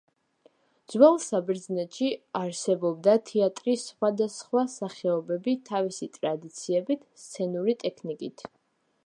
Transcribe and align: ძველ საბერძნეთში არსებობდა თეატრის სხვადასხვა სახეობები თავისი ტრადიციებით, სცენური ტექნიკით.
ძველ 0.93 1.17
საბერძნეთში 1.25 2.07
არსებობდა 2.39 3.15
თეატრის 3.31 3.85
სხვადასხვა 3.91 4.65
სახეობები 4.77 5.55
თავისი 5.73 6.11
ტრადიციებით, 6.19 7.07
სცენური 7.27 7.79
ტექნიკით. 7.87 8.49